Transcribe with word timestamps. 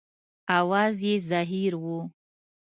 اواز 0.59 0.95
یې 1.07 1.15
زهیر 1.29 1.73
و. 1.83 1.85